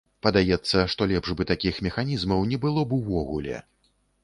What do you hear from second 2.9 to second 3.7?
увогуле.